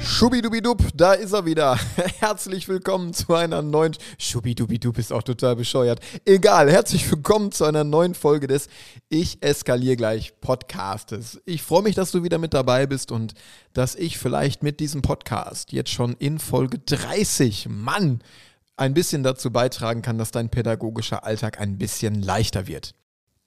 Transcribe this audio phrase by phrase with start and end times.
[0.00, 1.78] Schubidubidub, da ist er wieder.
[2.18, 3.96] Herzlich willkommen zu einer neuen.
[4.18, 6.00] Schubidubidub ist auch total bescheuert.
[6.24, 8.68] Egal, herzlich willkommen zu einer neuen Folge des
[9.08, 11.40] Ich eskaliere gleich Podcastes.
[11.44, 13.34] Ich freue mich, dass du wieder mit dabei bist und
[13.72, 18.20] dass ich vielleicht mit diesem Podcast jetzt schon in Folge 30, Mann,
[18.76, 22.94] ein bisschen dazu beitragen kann, dass dein pädagogischer Alltag ein bisschen leichter wird.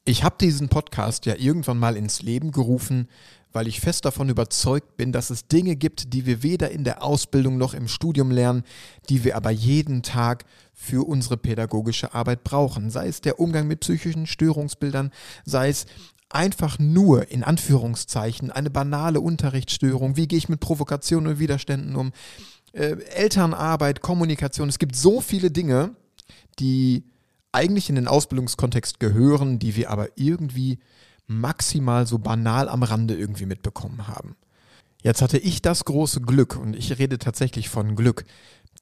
[0.05, 3.07] Ich habe diesen Podcast ja irgendwann mal ins Leben gerufen,
[3.51, 7.03] weil ich fest davon überzeugt bin, dass es Dinge gibt, die wir weder in der
[7.03, 8.63] Ausbildung noch im Studium lernen,
[9.09, 12.89] die wir aber jeden Tag für unsere pädagogische Arbeit brauchen.
[12.89, 15.11] Sei es der Umgang mit psychischen Störungsbildern,
[15.45, 15.85] sei es
[16.29, 20.15] einfach nur in Anführungszeichen eine banale Unterrichtsstörung.
[20.15, 22.11] Wie gehe ich mit Provokationen und Widerständen um?
[22.71, 24.69] Äh, Elternarbeit, Kommunikation.
[24.69, 25.95] Es gibt so viele Dinge,
[26.59, 27.03] die
[27.51, 30.79] eigentlich in den Ausbildungskontext gehören, die wir aber irgendwie
[31.27, 34.35] maximal so banal am Rande irgendwie mitbekommen haben.
[35.01, 38.25] Jetzt hatte ich das große Glück, und ich rede tatsächlich von Glück,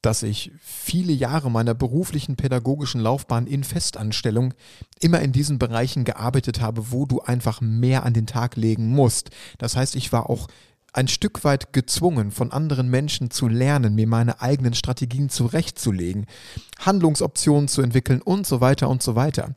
[0.02, 4.54] dass ich viele Jahre meiner beruflichen pädagogischen Laufbahn in Festanstellung
[5.00, 9.30] immer in diesen Bereichen gearbeitet habe, wo du einfach mehr an den Tag legen musst.
[9.58, 10.48] Das heißt, ich war auch
[10.92, 16.26] ein Stück weit gezwungen, von anderen Menschen zu lernen, mir meine eigenen Strategien zurechtzulegen,
[16.78, 19.54] Handlungsoptionen zu entwickeln und so weiter und so weiter.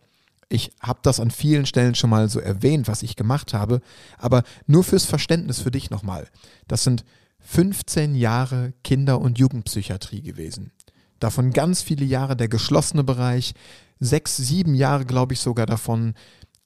[0.50, 3.82] Ich habe das an vielen Stellen schon mal so erwähnt, was ich gemacht habe,
[4.18, 6.28] aber nur fürs Verständnis für dich nochmal.
[6.68, 7.06] Das sind
[7.40, 10.72] 15 Jahre Kinder- und Jugendpsychiatrie gewesen.
[11.20, 13.54] Davon ganz viele Jahre der geschlossene Bereich,
[14.00, 16.16] sechs, sieben Jahre, glaube ich, sogar davon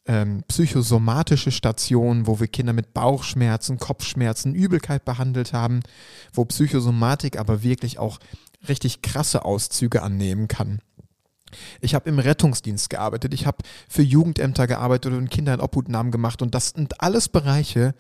[0.08, 5.82] ähm, psychosomatische Stationen, wo wir Kinder mit Bauchschmerzen, Kopfschmerzen, Übelkeit behandelt haben,
[6.34, 8.20] wo Psychosomatik aber wirklich auch
[8.68, 10.80] richtig krasse Auszüge annehmen kann.
[11.82, 13.58] Ich habe im Rettungsdienst gearbeitet, ich habe
[13.88, 17.96] für Jugendämter gearbeitet und Kinder in Obhutnahmen gemacht und das sind alles Bereiche,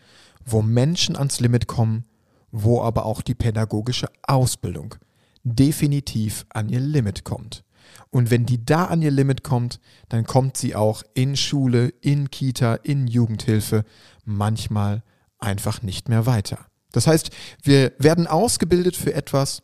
[0.45, 2.05] wo Menschen ans Limit kommen,
[2.51, 4.95] wo aber auch die pädagogische Ausbildung
[5.43, 7.64] definitiv an ihr Limit kommt.
[8.09, 9.79] Und wenn die da an ihr Limit kommt,
[10.09, 13.83] dann kommt sie auch in Schule, in Kita, in Jugendhilfe
[14.23, 15.03] manchmal
[15.37, 16.65] einfach nicht mehr weiter.
[16.91, 17.29] Das heißt,
[17.61, 19.63] wir werden ausgebildet für etwas,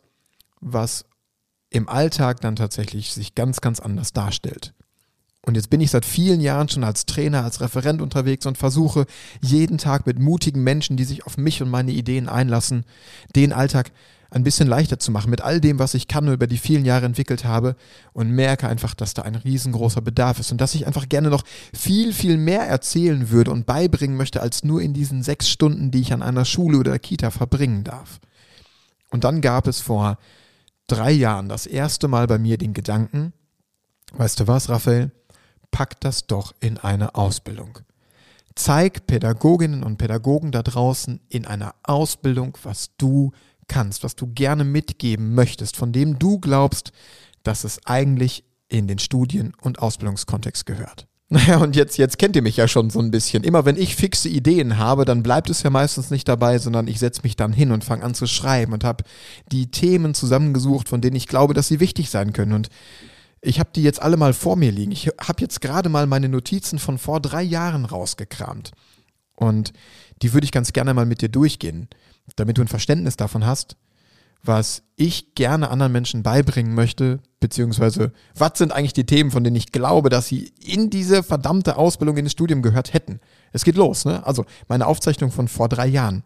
[0.60, 1.04] was
[1.70, 4.74] im Alltag dann tatsächlich sich ganz, ganz anders darstellt.
[5.44, 9.06] Und jetzt bin ich seit vielen Jahren schon als Trainer, als Referent unterwegs und versuche
[9.40, 12.84] jeden Tag mit mutigen Menschen, die sich auf mich und meine Ideen einlassen,
[13.34, 13.90] den Alltag
[14.32, 16.86] ein bisschen leichter zu machen mit all dem, was ich kann und über die vielen
[16.86, 17.76] Jahre entwickelt habe
[18.14, 21.44] und merke einfach, dass da ein riesengroßer Bedarf ist und dass ich einfach gerne noch
[21.74, 26.00] viel, viel mehr erzählen würde und beibringen möchte, als nur in diesen sechs Stunden, die
[26.00, 28.20] ich an einer Schule oder Kita verbringen darf.
[29.10, 30.16] Und dann gab es vor
[30.86, 33.34] drei Jahren das erste Mal bei mir den Gedanken,
[34.14, 35.12] weißt du was, Raphael,
[35.70, 37.80] pack das doch in eine Ausbildung.
[38.54, 43.32] Zeig Pädagoginnen und Pädagogen da draußen in einer Ausbildung, was du
[43.68, 46.92] kannst, was du gerne mitgeben möchtest, von dem du glaubst,
[47.42, 51.06] dass es eigentlich in den Studien- und Ausbildungskontext gehört.
[51.32, 53.42] Naja, und jetzt, jetzt kennt ihr mich ja schon so ein bisschen.
[53.42, 56.98] Immer wenn ich fixe Ideen habe, dann bleibt es ja meistens nicht dabei, sondern ich
[56.98, 59.02] setze mich dann hin und fange an zu schreiben und habe
[59.50, 62.52] die Themen zusammengesucht, von denen ich glaube, dass sie wichtig sein können.
[62.52, 62.68] Und
[63.40, 64.92] ich habe die jetzt alle mal vor mir liegen.
[64.92, 68.72] Ich habe jetzt gerade mal meine Notizen von vor drei Jahren rausgekramt.
[69.34, 69.72] Und
[70.20, 71.88] die würde ich ganz gerne mal mit dir durchgehen,
[72.36, 73.76] damit du ein Verständnis davon hast,
[74.42, 79.56] was ich gerne anderen Menschen beibringen möchte, beziehungsweise was sind eigentlich die Themen, von denen
[79.56, 83.20] ich glaube, dass sie in diese verdammte Ausbildung in das Studium gehört hätten.
[83.52, 84.26] Es geht los, ne?
[84.26, 86.24] Also meine Aufzeichnung von vor drei Jahren.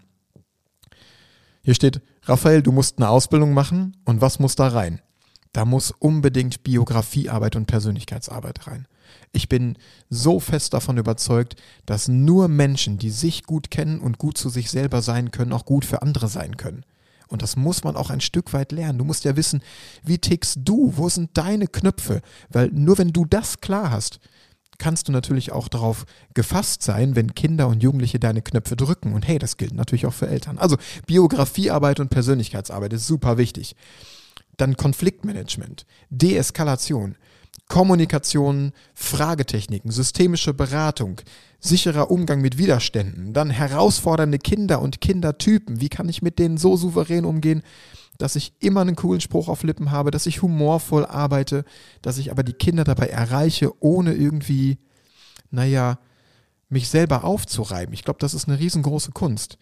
[1.63, 5.03] Hier steht, Raphael, du musst eine Ausbildung machen und was muss da rein?
[5.57, 8.87] Da muss unbedingt Biografiearbeit und Persönlichkeitsarbeit rein.
[9.33, 9.79] Ich bin
[10.11, 11.57] so fest davon überzeugt,
[11.87, 15.65] dass nur Menschen, die sich gut kennen und gut zu sich selber sein können, auch
[15.65, 16.85] gut für andere sein können.
[17.29, 18.99] Und das muss man auch ein Stück weit lernen.
[18.99, 19.63] Du musst ja wissen,
[20.05, 20.93] wie tickst du?
[20.95, 22.21] Wo sind deine Knöpfe?
[22.51, 24.21] Weil nur wenn du das klar hast,
[24.77, 26.05] kannst du natürlich auch darauf
[26.35, 29.15] gefasst sein, wenn Kinder und Jugendliche deine Knöpfe drücken.
[29.15, 30.59] Und hey, das gilt natürlich auch für Eltern.
[30.59, 30.77] Also
[31.07, 33.75] Biografiearbeit und Persönlichkeitsarbeit ist super wichtig.
[34.57, 37.17] Dann Konfliktmanagement, Deeskalation,
[37.69, 41.21] Kommunikation, Fragetechniken, systemische Beratung,
[41.59, 45.81] sicherer Umgang mit Widerständen, dann herausfordernde Kinder und Kindertypen.
[45.81, 47.63] Wie kann ich mit denen so souverän umgehen,
[48.19, 51.65] dass ich immer einen coolen Spruch auf Lippen habe, dass ich humorvoll arbeite,
[52.03, 54.79] dass ich aber die Kinder dabei erreiche, ohne irgendwie
[55.51, 55.99] naja,
[56.69, 57.95] mich selber aufzureiben.
[57.95, 59.59] Ich glaube, das ist eine riesengroße Kunst.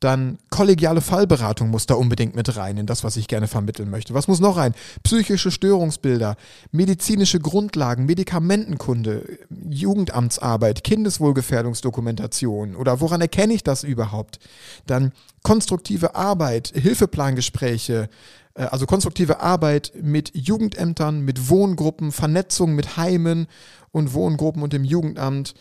[0.00, 4.14] Dann kollegiale Fallberatung muss da unbedingt mit rein in das, was ich gerne vermitteln möchte.
[4.14, 4.74] Was muss noch rein?
[5.02, 6.36] Psychische Störungsbilder,
[6.70, 9.38] medizinische Grundlagen, Medikamentenkunde,
[9.68, 14.38] Jugendamtsarbeit, Kindeswohlgefährdungsdokumentation oder woran erkenne ich das überhaupt?
[14.86, 15.12] Dann
[15.42, 18.08] konstruktive Arbeit, Hilfeplangespräche,
[18.54, 23.48] äh, also konstruktive Arbeit mit Jugendämtern, mit Wohngruppen, Vernetzung mit Heimen
[23.90, 25.54] und Wohngruppen und dem Jugendamt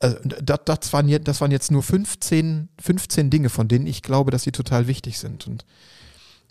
[0.00, 4.02] also das, das, waren jetzt, das waren jetzt nur 15, 15 Dinge, von denen ich
[4.02, 5.46] glaube, dass sie total wichtig sind.
[5.46, 5.64] Und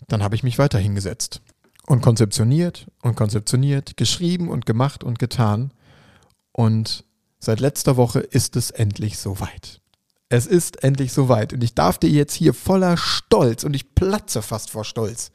[0.08, 1.42] dann habe ich mich weiter hingesetzt
[1.86, 5.72] und konzeptioniert und konzeptioniert, geschrieben und gemacht und getan.
[6.52, 7.04] Und
[7.40, 9.80] seit letzter Woche ist es endlich soweit.
[10.28, 11.52] Es ist endlich soweit.
[11.52, 15.32] Und ich darf dir jetzt hier voller Stolz, und ich platze fast vor Stolz,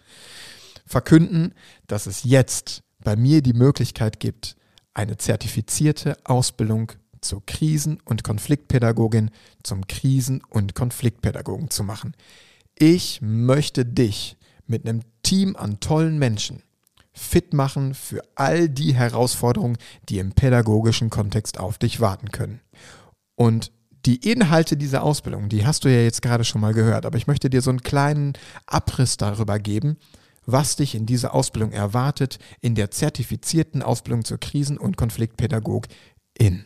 [0.85, 1.53] verkünden,
[1.87, 4.55] dass es jetzt bei mir die Möglichkeit gibt,
[4.93, 6.93] eine zertifizierte Ausbildung
[7.27, 9.31] zur Krisen- und Konfliktpädagogin
[9.63, 12.15] zum Krisen- und Konfliktpädagogen zu machen.
[12.77, 14.37] Ich möchte dich
[14.67, 16.63] mit einem Team an tollen Menschen
[17.13, 19.77] fit machen für all die Herausforderungen,
[20.09, 22.59] die im pädagogischen Kontext auf dich warten können.
[23.35, 23.71] Und
[24.05, 27.27] die Inhalte dieser Ausbildung, die hast du ja jetzt gerade schon mal gehört, aber ich
[27.27, 28.33] möchte dir so einen kleinen
[28.67, 29.97] Abriss darüber geben,
[30.45, 36.65] was dich in dieser Ausbildung erwartet, in der zertifizierten Ausbildung zur Krisen- und Konfliktpädagogin.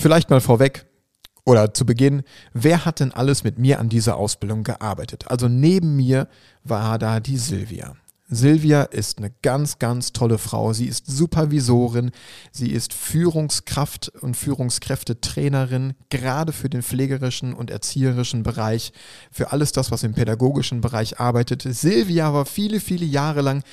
[0.00, 0.86] Vielleicht mal vorweg
[1.44, 2.22] oder zu Beginn,
[2.52, 5.24] wer hat denn alles mit mir an dieser Ausbildung gearbeitet?
[5.26, 6.28] Also neben mir
[6.62, 7.96] war da die Silvia.
[8.28, 10.72] Silvia ist eine ganz, ganz tolle Frau.
[10.72, 12.12] Sie ist Supervisorin,
[12.52, 18.92] sie ist Führungskraft und Führungskräftetrainerin, gerade für den pflegerischen und erzieherischen Bereich,
[19.32, 21.62] für alles das, was im pädagogischen Bereich arbeitet.
[21.62, 23.64] Silvia war viele, viele Jahre lang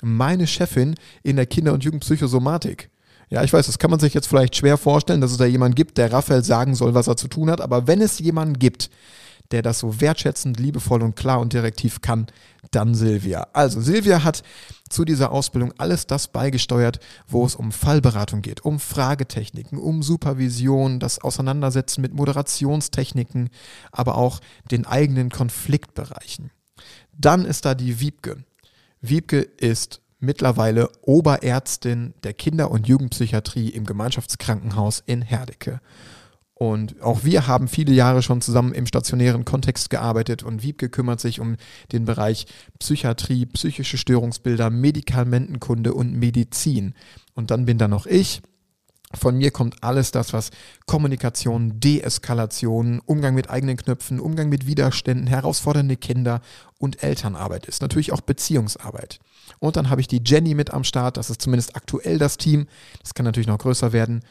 [0.00, 2.88] meine Chefin in der Kinder- und Jugendpsychosomatik.
[3.30, 5.74] Ja, ich weiß, das kann man sich jetzt vielleicht schwer vorstellen, dass es da jemanden
[5.74, 7.60] gibt, der Raphael sagen soll, was er zu tun hat.
[7.60, 8.90] Aber wenn es jemanden gibt,
[9.50, 12.26] der das so wertschätzend, liebevoll und klar und direktiv kann,
[12.70, 13.46] dann Silvia.
[13.52, 14.42] Also Silvia hat
[14.88, 16.98] zu dieser Ausbildung alles das beigesteuert,
[17.28, 23.50] wo es um Fallberatung geht, um Fragetechniken, um Supervision, das Auseinandersetzen mit Moderationstechniken,
[23.92, 24.40] aber auch
[24.70, 26.50] den eigenen Konfliktbereichen.
[27.16, 28.44] Dann ist da die Wiebke.
[29.00, 35.80] Wiebke ist mittlerweile Oberärztin der Kinder- und Jugendpsychiatrie im Gemeinschaftskrankenhaus in Herdecke.
[36.54, 41.20] Und auch wir haben viele Jahre schon zusammen im stationären Kontext gearbeitet und Wiebke kümmert
[41.20, 41.56] sich um
[41.90, 42.46] den Bereich
[42.78, 46.94] Psychiatrie, psychische Störungsbilder, Medikamentenkunde und Medizin.
[47.34, 48.40] Und dann bin da noch ich.
[49.16, 50.50] Von mir kommt alles das, was
[50.86, 56.40] Kommunikation, Deeskalation, Umgang mit eigenen Knöpfen, Umgang mit Widerständen, herausfordernde Kinder
[56.78, 57.82] und Elternarbeit ist.
[57.82, 59.20] Natürlich auch Beziehungsarbeit.
[59.58, 61.16] Und dann habe ich die Jenny mit am Start.
[61.16, 62.66] Das ist zumindest aktuell das Team.
[63.02, 64.22] Das kann natürlich noch größer werden.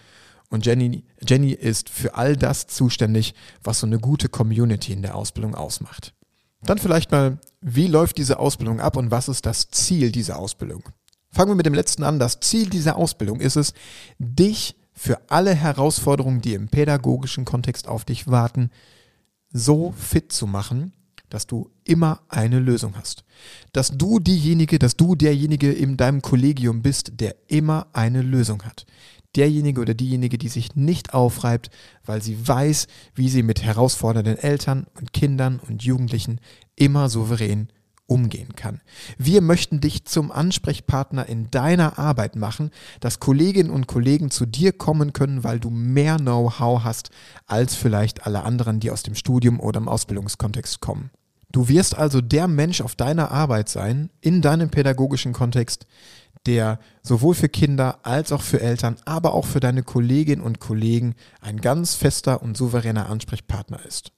[0.50, 3.33] Und Jenny, Jenny ist für all das zuständig,
[3.63, 6.13] was so eine gute Community in der Ausbildung ausmacht.
[6.62, 10.83] Dann vielleicht mal, wie läuft diese Ausbildung ab und was ist das Ziel dieser Ausbildung?
[11.33, 12.19] Fangen wir mit dem letzten an.
[12.19, 13.74] Das Ziel dieser Ausbildung ist es,
[14.19, 18.69] dich für alle Herausforderungen, die im pädagogischen Kontext auf dich warten,
[19.51, 20.94] so fit zu machen,
[21.30, 23.24] dass du immer eine Lösung hast.
[23.71, 28.86] Dass du diejenige, dass du derjenige in deinem Kollegium bist, der immer eine Lösung hat.
[29.36, 31.72] Derjenige oder diejenige, die sich nicht aufreibt,
[32.05, 36.39] weil sie weiß, wie sie mit herausfordernden Eltern und Kindern und Jugendlichen
[36.75, 37.69] immer souverän
[38.05, 38.81] umgehen kann.
[39.17, 44.74] Wir möchten dich zum Ansprechpartner in deiner Arbeit machen, dass Kolleginnen und Kollegen zu dir
[44.74, 47.12] kommen können, weil du mehr Know-how hast
[47.48, 51.12] als vielleicht alle anderen, die aus dem Studium oder im Ausbildungskontext kommen.
[51.51, 55.86] Du wirst also der Mensch auf deiner Arbeit sein, in deinem pädagogischen Kontext,
[56.45, 61.15] der sowohl für Kinder als auch für Eltern, aber auch für deine Kolleginnen und Kollegen
[61.41, 64.12] ein ganz fester und souveräner Ansprechpartner ist.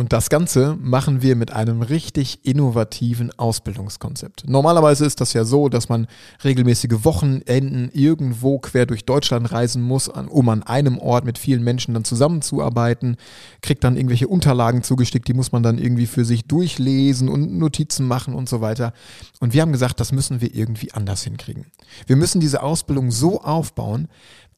[0.00, 4.48] Und das Ganze machen wir mit einem richtig innovativen Ausbildungskonzept.
[4.48, 6.06] Normalerweise ist das ja so, dass man
[6.42, 11.92] regelmäßige Wochenenden irgendwo quer durch Deutschland reisen muss, um an einem Ort mit vielen Menschen
[11.92, 13.18] dann zusammenzuarbeiten,
[13.60, 18.08] kriegt dann irgendwelche Unterlagen zugestickt, die muss man dann irgendwie für sich durchlesen und Notizen
[18.08, 18.94] machen und so weiter.
[19.38, 21.66] Und wir haben gesagt, das müssen wir irgendwie anders hinkriegen.
[22.06, 24.08] Wir müssen diese Ausbildung so aufbauen,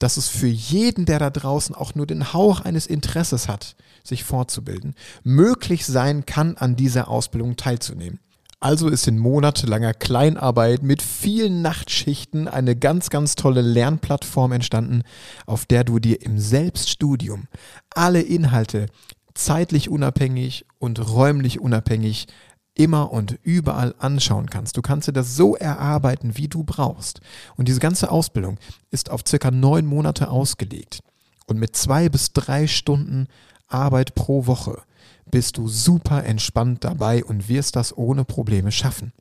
[0.02, 4.24] dass es für jeden, der da draußen auch nur den Hauch eines Interesses hat, sich
[4.24, 8.18] fortzubilden, möglich sein kann, an dieser Ausbildung teilzunehmen.
[8.58, 15.02] Also ist in monatelanger Kleinarbeit mit vielen Nachtschichten eine ganz, ganz tolle Lernplattform entstanden,
[15.46, 17.48] auf der du dir im Selbststudium
[17.90, 18.86] alle Inhalte
[19.34, 22.26] zeitlich unabhängig und räumlich unabhängig
[22.74, 24.76] immer und überall anschauen kannst.
[24.76, 27.20] Du kannst dir das so erarbeiten, wie du brauchst.
[27.56, 28.58] Und diese ganze Ausbildung
[28.90, 31.00] ist auf circa neun Monate ausgelegt.
[31.46, 33.26] Und mit zwei bis drei Stunden
[33.68, 34.82] Arbeit pro Woche
[35.30, 39.12] bist du super entspannt dabei und wirst das ohne Probleme schaffen.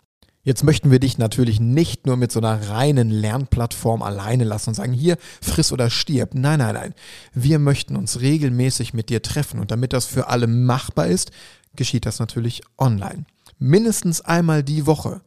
[0.43, 4.75] Jetzt möchten wir dich natürlich nicht nur mit so einer reinen Lernplattform alleine lassen und
[4.75, 6.33] sagen, hier, friss oder stirb.
[6.33, 6.93] Nein, nein, nein.
[7.33, 11.31] Wir möchten uns regelmäßig mit dir treffen und damit das für alle machbar ist,
[11.75, 13.25] geschieht das natürlich online
[13.61, 15.21] mindestens einmal die Woche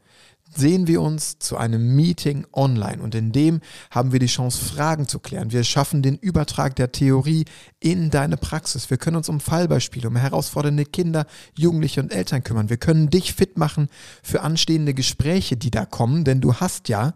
[0.57, 3.61] sehen wir uns zu einem Meeting online und in dem
[3.91, 5.53] haben wir die Chance, Fragen zu klären.
[5.53, 7.45] Wir schaffen den Übertrag der Theorie
[7.81, 8.89] in deine Praxis.
[8.91, 11.27] Wir können uns um Fallbeispiele, um herausfordernde Kinder,
[11.59, 12.71] Jugendliche und Eltern kümmern.
[12.71, 13.89] Wir können dich fit machen
[14.23, 17.15] für anstehende Gespräche, die da kommen, denn du hast ja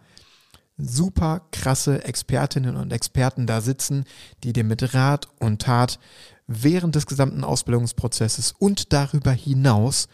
[0.76, 4.04] super krasse Expertinnen und Experten da sitzen,
[4.44, 5.98] die dir mit Rat und Tat
[6.46, 10.08] während des gesamten Ausbildungsprozesses und darüber hinaus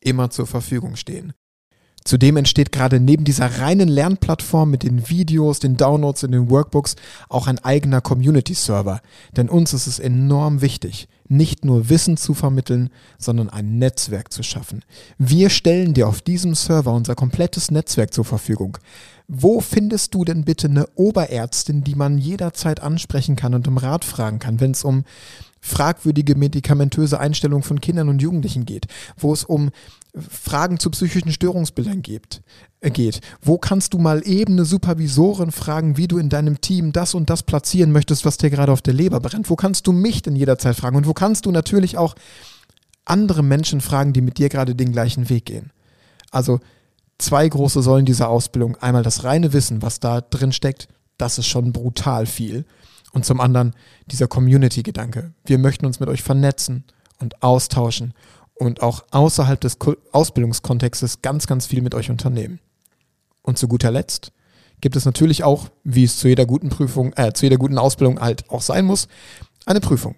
[0.00, 1.32] immer zur Verfügung stehen.
[2.04, 6.96] Zudem entsteht gerade neben dieser reinen Lernplattform mit den Videos, den Downloads und den Workbooks
[7.28, 9.02] auch ein eigener Community-Server.
[9.36, 12.88] Denn uns ist es enorm wichtig, nicht nur Wissen zu vermitteln,
[13.18, 14.82] sondern ein Netzwerk zu schaffen.
[15.18, 18.78] Wir stellen dir auf diesem Server unser komplettes Netzwerk zur Verfügung.
[19.28, 24.04] Wo findest du denn bitte eine Oberärztin, die man jederzeit ansprechen kann und um Rat
[24.04, 25.04] fragen kann, wenn es um
[25.60, 28.86] fragwürdige medikamentöse Einstellung von Kindern und Jugendlichen geht,
[29.16, 29.70] wo es um
[30.16, 32.42] Fragen zu psychischen Störungsbildern geht,
[32.80, 33.20] äh, geht.
[33.40, 37.30] Wo kannst du mal eben eine Supervisorin fragen, wie du in deinem Team das und
[37.30, 39.50] das platzieren möchtest, was dir gerade auf der Leber brennt?
[39.50, 40.96] Wo kannst du mich denn jederzeit fragen?
[40.96, 42.14] Und wo kannst du natürlich auch
[43.04, 45.70] andere Menschen fragen, die mit dir gerade den gleichen Weg gehen?
[46.30, 46.60] Also
[47.18, 48.76] zwei große Säulen dieser Ausbildung.
[48.76, 50.88] Einmal das reine Wissen, was da drin steckt,
[51.18, 52.64] das ist schon brutal viel.
[53.12, 53.74] Und zum anderen
[54.06, 55.32] dieser Community-Gedanke.
[55.44, 56.84] Wir möchten uns mit euch vernetzen
[57.18, 58.14] und austauschen
[58.54, 59.78] und auch außerhalb des
[60.12, 62.60] Ausbildungskontextes ganz, ganz viel mit euch unternehmen.
[63.42, 64.32] Und zu guter Letzt
[64.80, 68.20] gibt es natürlich auch, wie es zu jeder guten Prüfung, äh, zu jeder guten Ausbildung
[68.20, 69.08] halt auch sein muss,
[69.66, 70.14] eine Prüfung.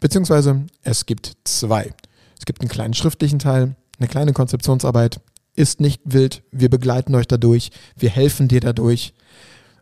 [0.00, 1.94] Beziehungsweise es gibt zwei.
[2.38, 5.20] Es gibt einen kleinen schriftlichen Teil, eine kleine Konzeptionsarbeit,
[5.54, 9.14] ist nicht wild, wir begleiten euch dadurch, wir helfen dir dadurch.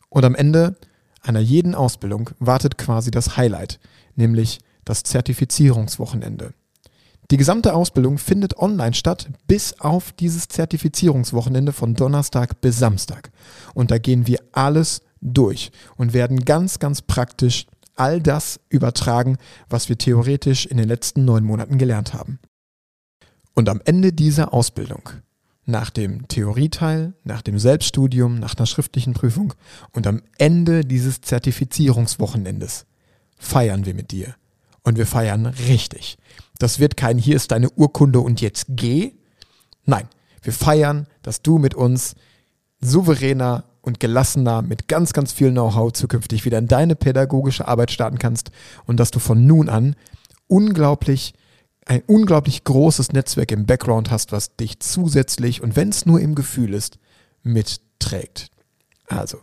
[0.08, 0.76] Und am Ende
[1.22, 3.78] einer jeden Ausbildung wartet quasi das Highlight,
[4.16, 6.54] nämlich das Zertifizierungswochenende.
[7.30, 13.30] Die gesamte Ausbildung findet online statt, bis auf dieses Zertifizierungswochenende von Donnerstag bis Samstag.
[13.72, 19.36] Und da gehen wir alles durch und werden ganz, ganz praktisch all das übertragen,
[19.68, 22.40] was wir theoretisch in den letzten neun Monaten gelernt haben.
[23.54, 25.10] Und am Ende dieser Ausbildung
[25.66, 29.54] nach dem Theorieteil, nach dem Selbststudium, nach einer schriftlichen Prüfung
[29.92, 32.86] und am Ende dieses Zertifizierungswochenendes
[33.36, 34.34] feiern wir mit dir.
[34.82, 36.16] Und wir feiern richtig.
[36.58, 39.12] Das wird kein Hier ist deine Urkunde und jetzt geh.
[39.84, 40.08] Nein,
[40.42, 42.14] wir feiern, dass du mit uns
[42.80, 48.18] souveräner und gelassener mit ganz, ganz viel Know-how zukünftig wieder in deine pädagogische Arbeit starten
[48.18, 48.50] kannst
[48.86, 49.96] und dass du von nun an
[50.46, 51.34] unglaublich
[51.86, 56.34] ein unglaublich großes Netzwerk im Background hast, was dich zusätzlich und wenn es nur im
[56.34, 56.98] Gefühl ist,
[57.42, 58.50] mitträgt.
[59.06, 59.38] Also,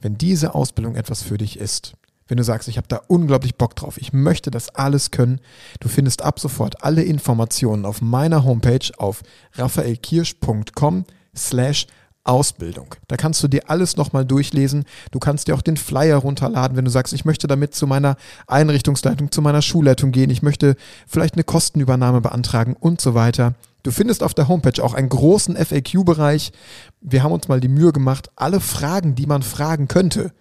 [0.00, 1.94] wenn diese Ausbildung etwas für dich ist,
[2.28, 5.40] wenn du sagst, ich habe da unglaublich Bock drauf, ich möchte das alles können,
[5.80, 9.22] du findest ab sofort alle Informationen auf meiner Homepage auf
[9.54, 11.04] raphaelkirsch.com
[11.36, 11.86] slash
[12.24, 12.94] Ausbildung.
[13.08, 14.84] Da kannst du dir alles nochmal durchlesen.
[15.10, 18.16] Du kannst dir auch den Flyer runterladen, wenn du sagst, ich möchte damit zu meiner
[18.46, 20.76] Einrichtungsleitung, zu meiner Schulleitung gehen, ich möchte
[21.06, 23.54] vielleicht eine Kostenübernahme beantragen und so weiter.
[23.82, 26.52] Du findest auf der Homepage auch einen großen FAQ-Bereich.
[27.00, 30.32] Wir haben uns mal die Mühe gemacht, alle Fragen, die man fragen könnte,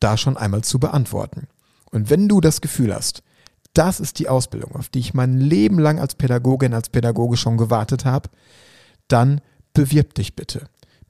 [0.00, 1.48] da schon einmal zu beantworten.
[1.90, 3.22] Und wenn du das Gefühl hast,
[3.74, 7.58] das ist die Ausbildung, auf die ich mein Leben lang als Pädagogin, als Pädagoge schon
[7.58, 8.30] gewartet habe,
[9.08, 9.42] dann
[9.74, 10.68] bewirb dich bitte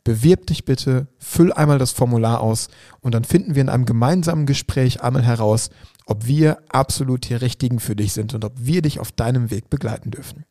[0.08, 2.68] bewirb dich bitte, füll einmal das Formular aus
[3.02, 5.68] und dann finden wir in einem gemeinsamen Gespräch einmal heraus,
[6.06, 9.68] ob wir absolut die Richtigen für dich sind und ob wir dich auf deinem Weg
[9.68, 10.46] begleiten dürfen.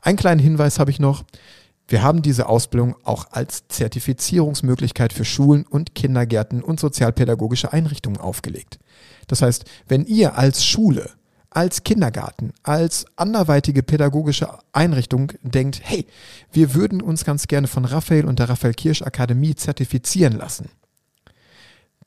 [0.00, 1.22] Einen kleinen Hinweis habe ich noch.
[1.86, 8.80] Wir haben diese Ausbildung auch als Zertifizierungsmöglichkeit für Schulen und Kindergärten und sozialpädagogische Einrichtungen aufgelegt.
[9.28, 11.10] Das heißt, wenn ihr als Schule
[11.54, 16.06] als Kindergarten, als anderweitige pädagogische Einrichtung denkt, hey,
[16.52, 20.68] wir würden uns ganz gerne von Raphael und der Raphael Kirsch Akademie zertifizieren lassen,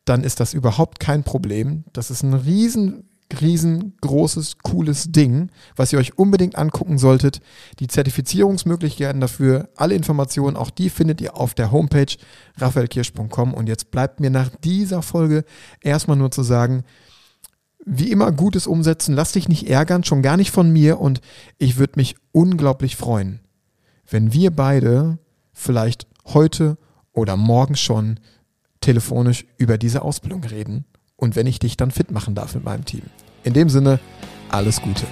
[0.03, 1.85] dann ist das überhaupt kein Problem.
[1.93, 7.39] Das ist ein riesen, riesengroßes, cooles Ding, was ihr euch unbedingt angucken solltet.
[7.79, 12.15] Die Zertifizierungsmöglichkeiten dafür, alle Informationen, auch die findet ihr auf der Homepage
[12.57, 13.53] raphaelkirsch.com.
[13.53, 15.45] Und jetzt bleibt mir nach dieser Folge
[15.81, 16.83] erstmal nur zu sagen,
[17.89, 21.21] wie immer Gutes umsetzen, lass dich nicht ärgern, schon gar nicht von mir und
[21.57, 23.39] ich würde mich unglaublich freuen,
[24.09, 25.19] wenn wir beide
[25.53, 26.77] vielleicht heute
[27.13, 28.19] oder morgen schon
[28.81, 30.83] telefonisch über diese Ausbildung reden
[31.15, 33.03] und wenn ich dich dann fit machen darf mit meinem Team.
[33.45, 34.01] In dem Sinne,
[34.49, 35.05] alles Gute.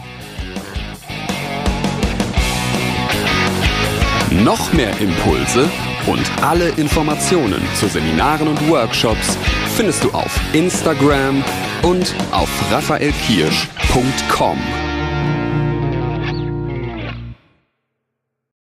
[4.44, 5.70] Noch mehr Impulse
[6.08, 9.38] und alle Informationen zu Seminaren und Workshops
[9.76, 11.42] findest du auf Instagram
[11.84, 14.85] und auf raphaelkirsch.com.